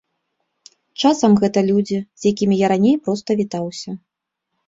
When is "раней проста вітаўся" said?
2.73-3.89